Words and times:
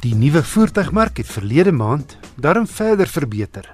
Die 0.00 0.14
nuwe 0.16 0.40
voertuigmark 0.40 1.18
het 1.20 1.28
verlede 1.28 1.72
maand 1.76 2.14
daarom 2.40 2.64
verder 2.66 3.06
verbeter. 3.06 3.66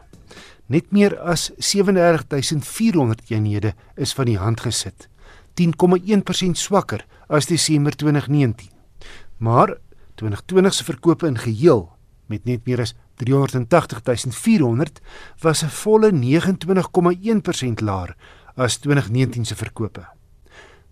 Net 0.67 0.91
meer 0.91 1.15
as 1.23 1.53
37400 1.63 3.21
eenhede 3.31 3.75
is 3.95 4.11
van 4.13 4.27
die 4.27 4.39
hand 4.39 4.65
gesit, 4.65 5.07
10,1% 5.55 6.59
swakker 6.59 7.05
as 7.31 7.47
Desember 7.47 7.95
2019. 7.95 8.73
Maar 9.39 9.77
2020 10.19 10.75
se 10.75 10.85
verkope 10.85 11.27
in 11.31 11.39
geheel 11.39 11.93
met 12.27 12.45
net 12.45 12.67
meer 12.67 12.83
as 12.83 12.97
380400 13.23 15.01
was 15.47 15.63
'n 15.63 15.71
volle 15.71 16.11
29,1% 16.11 17.81
laer 17.81 18.17
as 18.57 18.77
2019 18.77 19.45
se 19.45 19.55
verkope. 19.55 20.07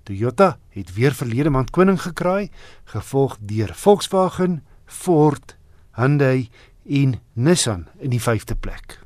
Toyota 0.02 0.58
het 0.68 0.94
weer 0.94 1.12
verlede 1.14 1.50
maand 1.50 1.70
koning 1.70 2.02
gekraai, 2.02 2.50
gevolg 2.84 3.36
deur 3.40 3.74
Volkswagen, 3.74 4.62
Ford, 4.86 5.56
Hyundai 5.96 6.48
en 6.84 7.20
Nissan 7.32 7.86
in 7.98 8.10
die 8.10 8.20
5de 8.20 8.56
plek. 8.60 9.00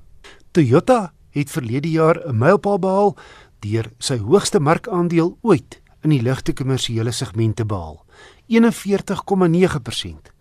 Toyota 0.51 1.13
het 1.31 1.51
verlede 1.51 1.91
jaar 1.91 2.19
'n 2.27 2.39
mylpaal 2.39 2.79
behaal 2.79 3.17
deur 3.61 3.91
sy 3.99 4.19
hoogste 4.19 4.61
markandeel 4.61 5.39
ooit 5.43 5.81
in 6.03 6.11
die 6.11 6.23
ligte 6.23 6.53
kommersiële 6.53 7.11
segment 7.11 7.57
te 7.57 7.65
behaal, 7.67 8.05
41,9%, 8.47 10.33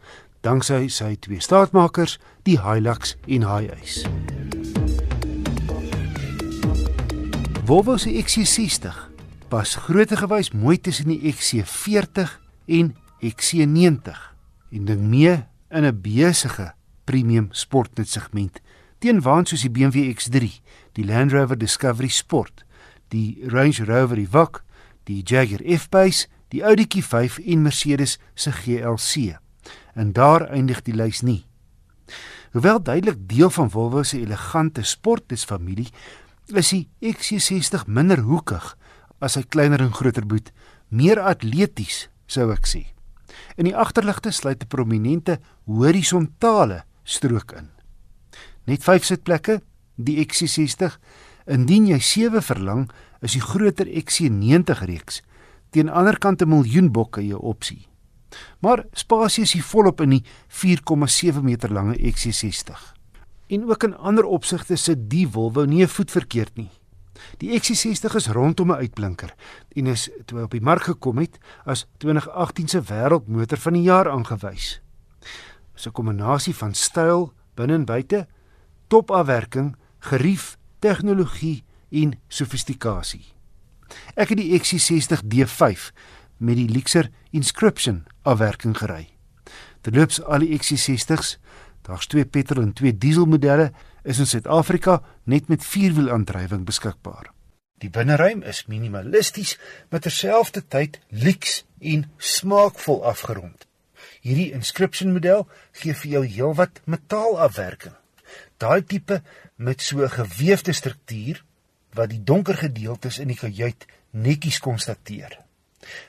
danksy 0.42 0.88
sy 0.88 1.16
twee 1.20 1.42
staatmakers, 1.42 2.20
die 2.44 2.60
Hilux 2.62 3.16
en 3.28 3.44
Hiace. 3.44 4.10
Volvo 7.66 7.98
se 7.98 8.14
XC60 8.24 8.96
pas 9.50 9.76
grootegewys 9.76 10.52
mooi 10.52 10.78
tussen 10.80 11.08
die 11.08 11.34
XC40 11.34 12.40
en 12.66 12.96
XC90 13.20 14.37
en 14.72 14.86
ding 14.86 15.02
mee 15.02 15.46
in 15.70 15.86
'n 15.86 16.02
besige 16.02 16.74
premium 17.06 17.48
sportnet 17.52 18.10
segment 18.10 18.62
teen 19.00 19.22
waans 19.22 19.50
soos 19.50 19.62
die 19.62 19.72
BMW 19.72 20.10
X3, 20.14 20.50
die 20.94 21.06
Land 21.06 21.34
Rover 21.34 21.58
Discovery 21.58 22.10
Sport, 22.10 22.66
die 23.14 23.38
Range 23.46 23.86
Rover 23.86 24.18
Evoque, 24.18 24.64
die 25.04 25.22
Jaguar 25.24 25.62
F-Pace, 25.62 26.28
die 26.50 26.64
Audi 26.64 26.88
Q5 26.88 27.40
en 27.46 27.62
Mercedes 27.62 28.18
se 28.34 28.52
GLC. 28.52 29.38
En 29.94 30.14
daar 30.14 30.48
eindig 30.50 30.82
die 30.82 30.96
lys 30.96 31.22
nie. 31.22 31.46
Hoewel 32.52 32.82
duidelik 32.82 33.28
deel 33.30 33.50
van 33.50 33.70
Volvo 33.70 34.04
se 34.04 34.20
elegante 34.20 34.84
sportdisfamilie, 34.84 35.90
is 36.48 36.72
die 36.72 36.88
XC60 37.04 37.86
minder 37.88 38.24
hoekig 38.24 38.76
as 39.20 39.36
sy 39.36 39.44
kleiner 39.44 39.84
en 39.84 39.94
groter 39.94 40.26
boet, 40.26 40.54
meer 40.90 41.20
atleties 41.20 42.08
sou 42.26 42.50
ek 42.54 42.70
sê. 42.70 42.86
In 43.56 43.66
die 43.66 43.76
agterligte 43.76 44.32
sluit 44.32 44.64
'n 44.64 44.68
prominente 44.68 45.40
horisontale 45.66 46.84
strook 47.04 47.52
in. 47.52 47.70
Net 48.66 48.84
5 48.84 49.04
sitplekke, 49.04 49.62
die 49.96 50.26
XC60. 50.26 51.00
Indien 51.46 51.88
jy 51.88 52.00
7 52.00 52.42
verlang, 52.42 52.90
is 53.22 53.32
die 53.32 53.42
groter 53.42 53.86
XC90 53.86 54.86
reeks 54.86 55.22
teen 55.70 55.90
ander 55.90 56.18
kant 56.18 56.42
'n 56.42 56.50
miljoen 56.50 56.92
bokke 56.92 57.22
jou 57.22 57.40
opsie. 57.40 57.88
Maar 58.60 58.86
spasie 58.94 59.44
is 59.44 59.54
hier 59.54 59.64
volop 59.64 60.02
in 60.02 60.10
die 60.10 60.24
4,7 60.48 61.44
meter 61.44 61.72
lange 61.72 61.96
XC60. 61.98 62.94
En 63.48 63.70
ook 63.70 63.84
in 63.84 63.96
ander 63.96 64.26
opsigte 64.26 64.76
sit 64.76 65.10
die 65.10 65.28
Volvo 65.28 65.66
nie 65.66 65.84
'n 65.84 65.88
voet 65.88 66.12
verkeerd 66.12 66.56
nie. 66.58 66.70
Die 67.38 67.54
XC60 67.54 68.16
is 68.18 68.28
rondom 68.34 68.72
'n 68.72 68.82
uitblinker 68.82 69.34
en 69.70 69.88
is 69.88 70.10
toe 70.26 70.42
op 70.42 70.52
die 70.52 70.62
mark 70.62 70.84
gekom 70.84 71.18
het 71.18 71.38
as 71.66 71.86
2018 71.98 72.68
se 72.68 72.82
wêreldmotor 72.82 73.58
van 73.58 73.74
die 73.74 73.82
jaar 73.82 74.10
aangewys. 74.10 74.82
Dit 75.20 75.30
is 75.76 75.86
'n 75.86 75.92
kombinasie 75.92 76.56
van 76.56 76.74
styl 76.74 77.34
binne 77.54 77.74
en 77.74 77.86
buite, 77.86 78.28
topafwerking, 78.88 79.76
gerief, 80.00 80.58
tegnologie 80.80 81.64
en 81.90 82.20
sofistikasie. 82.28 83.26
Ek 84.16 84.30
het 84.30 84.38
die 84.38 84.60
XC60 84.60 85.22
D5 85.22 85.92
met 86.38 86.56
die 86.56 86.70
Lexer 86.70 87.10
Inscription 87.30 88.06
afwerking 88.22 88.78
gery. 88.78 89.10
Terloops 89.82 90.24
al 90.24 90.40
die 90.40 90.60
XC60s, 90.60 91.38
daar's 91.82 92.08
twee 92.08 92.26
petrol 92.26 92.64
en 92.64 92.74
twee 92.74 92.98
diesel 92.98 93.26
modelle 93.26 93.72
is 94.08 94.20
in 94.24 94.30
Suid-Afrika 94.30 95.02
net 95.24 95.50
met 95.52 95.66
vierwielaandrywing 95.66 96.64
beskikbaar. 96.68 97.34
Die 97.84 97.90
binneruim 97.94 98.42
is 98.48 98.64
minimalisties, 98.72 99.58
maar 99.90 100.02
terselfdertyd 100.02 101.00
lyks 101.10 101.64
en 101.80 102.08
smaakvol 102.18 103.04
afgerond. 103.06 103.68
Hierdie 104.24 104.54
inscription 104.56 105.14
model 105.14 105.46
gee 105.82 105.94
vir 105.94 106.14
jou 106.16 106.24
heelwat 106.26 106.82
metaalafwerking. 106.86 107.94
Daai 108.58 108.82
tipe 108.82 109.22
met 109.56 109.82
so 109.82 110.02
'n 110.04 110.16
gewefte 110.16 110.74
struktuur 110.74 111.44
wat 111.94 112.10
die 112.10 112.24
donker 112.24 112.58
gedeeltes 112.58 113.20
in 113.20 113.28
die 113.28 113.38
kajuit 113.38 113.86
netjies 114.12 114.60
konstateer. 114.60 115.38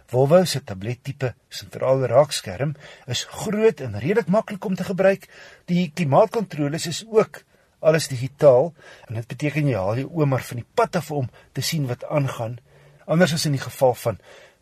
Volvo 0.06 0.44
se 0.44 0.64
tablettipe 0.64 1.34
sentrale 1.48 2.06
raakskerm 2.06 2.74
is 3.06 3.24
groot 3.24 3.80
en 3.80 3.98
redelik 3.98 4.28
maklik 4.28 4.64
om 4.64 4.74
te 4.74 4.84
gebruik. 4.84 5.28
Die 5.66 5.90
klimaatkontroles 5.94 6.86
is 6.86 7.04
ook 7.06 7.42
alles 7.80 8.08
digitaal 8.08 8.72
en 9.06 9.14
dit 9.14 9.26
beteken 9.26 9.68
jy 9.68 9.76
haal 9.76 10.02
jou 10.02 10.10
oë 10.10 10.26
maar 10.26 10.42
van 10.42 10.62
die 10.62 10.70
pad 10.74 10.96
af 10.96 11.10
om 11.10 11.30
te 11.52 11.60
sien 11.60 11.86
wat 11.86 12.04
aangaan. 12.04 12.58
Anders 13.06 13.32
as 13.32 13.46
in 13.46 13.56
die 13.56 13.62
geval 13.62 13.94
van 13.94 14.18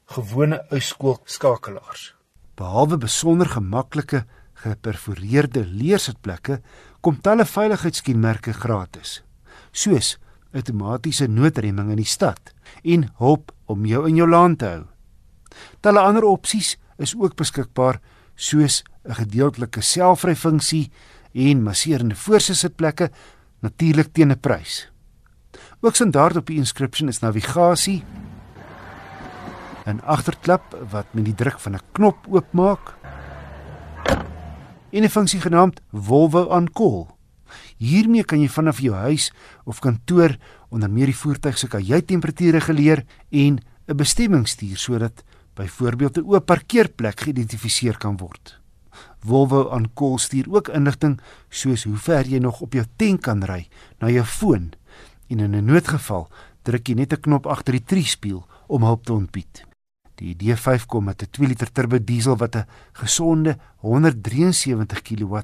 gewone 0.07 0.63
ouskool 0.71 1.19
skakelaars 1.25 2.17
behalwe 2.57 2.97
besonder 2.97 3.49
gemaklike 3.53 4.25
geperforeerde 4.63 5.65
leersitplekke 5.69 6.61
kom 7.05 7.19
talle 7.21 7.45
veiligheidskenmerke 7.45 8.55
gratis 8.57 9.21
soos 9.77 10.15
outomatiese 10.57 11.29
noodremming 11.29 11.93
in 11.93 12.01
die 12.01 12.09
stad 12.09 12.55
en 12.83 13.11
hulp 13.21 13.53
om 13.69 13.85
jou 13.89 14.07
in 14.09 14.17
jou 14.17 14.29
laan 14.31 14.55
te 14.57 14.69
hou. 14.71 14.85
Talle 15.85 16.01
ander 16.01 16.25
opsies 16.25 16.77
is 17.03 17.13
ook 17.19 17.37
beskikbaar 17.37 18.01
soos 18.37 18.83
'n 19.05 19.15
gedeeltelike 19.21 19.83
selfry 19.83 20.35
funksie 20.35 20.91
en 21.37 21.63
masserende 21.63 22.17
voorsitplekke 22.17 23.11
natuurlik 23.61 24.13
teen 24.13 24.33
'n 24.33 24.41
prys. 24.41 24.89
Ook 25.81 25.95
standaard 25.95 26.37
op 26.37 26.47
die 26.47 26.57
inscription 26.57 27.09
is 27.09 27.21
navigasie 27.21 28.05
'n 29.87 30.01
agterklap 30.03 30.77
wat 30.91 31.07
met 31.15 31.25
die 31.25 31.35
druk 31.35 31.61
van 31.61 31.75
'n 31.75 31.87
knop 31.93 32.27
oopmaak 32.29 32.95
en 34.91 35.03
'n 35.03 35.09
funksie 35.09 35.41
genaamd 35.41 35.81
Volvo 35.93 36.43
on 36.43 36.73
call. 36.73 37.07
Hiermee 37.77 38.25
kan 38.25 38.41
jy 38.41 38.49
vanaf 38.49 38.81
jou 38.81 38.95
huis 38.95 39.33
of 39.65 39.79
kantoor 39.79 40.37
onder 40.69 40.91
meer 40.91 41.07
die 41.07 41.17
voertuig 41.17 41.59
se 41.59 41.69
kajuittemperatuur 41.69 42.53
reguleer 42.53 43.05
en 43.31 43.59
'n 43.87 43.97
bestemming 43.97 44.49
stuur 44.49 44.77
sodat 44.77 45.25
byvoorbeeld 45.55 46.17
'n 46.19 46.27
oop 46.27 46.47
parkeerplek 46.47 47.21
geïdentifiseer 47.21 47.97
kan 47.97 48.17
word. 48.17 48.66
Volvo 49.27 49.71
aan 49.75 49.89
kol 49.95 50.19
stuur 50.19 50.47
ook 50.53 50.69
inligting 50.69 51.19
soos 51.51 51.85
hoe 51.85 51.97
ver 51.97 52.29
jy 52.31 52.39
nog 52.39 52.61
op 52.61 52.73
jou 52.73 52.85
tank 52.97 53.25
kan 53.27 53.43
ry 53.45 53.69
na 54.01 54.11
jou 54.11 54.25
foon 54.25 54.73
en 55.29 55.41
in 55.41 55.55
'n 55.55 55.65
noodgeval 55.65 56.29
druk 56.63 56.89
jy 56.89 56.95
net 56.95 57.13
'n 57.13 57.21
knop 57.21 57.47
agter 57.47 57.73
die 57.73 57.85
triespieël 57.85 58.47
om 58.67 58.83
hulp 58.83 59.05
te 59.05 59.13
ontbied. 59.13 59.65
Die 60.17 60.35
D5 60.35 60.87
kom 60.87 61.05
met 61.05 61.23
'n 61.23 61.31
2 61.31 61.49
liter 61.49 61.73
turbo 61.73 61.99
diesel 61.99 62.37
wat 62.37 62.57
'n 62.57 62.67
gesonde 62.93 63.59
173 63.77 65.03
kW 65.03 65.37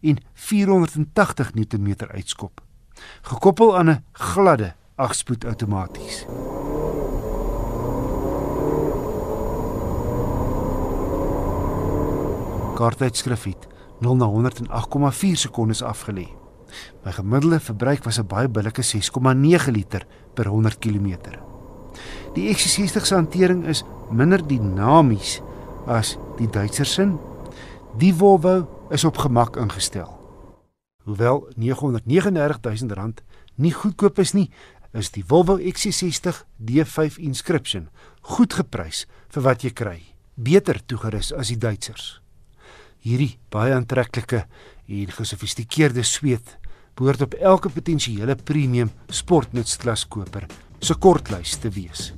en 0.00 0.18
480 0.34 1.54
Nm 1.54 1.94
uitskop, 2.10 2.62
gekoppel 3.22 3.78
aan 3.78 3.90
'n 3.90 4.04
gladde 4.12 4.74
8-spoed 4.96 5.44
outomaties. 5.44 6.26
Kaarttydskrif 12.80 13.44
het 13.44 13.68
0 14.00 14.16
na 14.16 14.26
108,4 14.32 15.36
sekondes 15.44 15.82
afgelê. 15.84 16.28
My 17.04 17.12
gemiddelde 17.12 17.60
verbruik 17.60 18.04
was 18.04 18.18
'n 18.18 18.26
baie 18.26 18.48
billike 18.48 18.82
6,9 18.82 19.70
liter 19.70 20.06
per 20.34 20.46
100 20.46 20.78
km. 20.78 21.08
Die 22.34 22.54
XC60 22.54 23.06
se 23.06 23.14
hantering 23.14 23.66
is 23.66 23.84
minder 24.10 24.46
dinamies 24.46 25.40
as 25.86 26.16
die 26.36 26.48
Duitser 26.48 26.86
sin. 26.86 27.18
Die 27.98 28.14
Volvo 28.14 28.86
is 28.90 29.04
op 29.04 29.16
gemak 29.16 29.56
ingestel. 29.56 30.18
Hoewel 31.04 31.48
R939 31.58 32.86
000 32.86 33.14
nie 33.54 33.72
goedkoop 33.72 34.18
is 34.18 34.32
nie, 34.32 34.50
is 34.92 35.10
die 35.10 35.24
Volvo 35.26 35.58
XC60 35.58 36.44
D5 36.56 37.16
Inscription 37.16 37.88
goed 38.20 38.52
geprys 38.52 39.06
vir 39.28 39.42
wat 39.42 39.62
jy 39.62 39.70
kry. 39.70 40.02
Beter 40.34 40.86
toegerus 40.86 41.32
as 41.32 41.48
die 41.48 41.58
Duitsers 41.58 42.20
hierdie 43.04 43.36
baie 43.52 43.74
aantreklike 43.74 44.44
en 44.90 45.14
gesofistikeerde 45.18 46.04
sweet 46.06 46.56
behoort 46.98 47.22
op 47.28 47.38
elke 47.40 47.72
potensiële 47.72 48.36
premium 48.36 48.90
sportnutsklaskoper 49.08 50.48
se 50.80 50.96
kortlys 50.96 51.56
te 51.60 51.72
wees. 51.72 52.10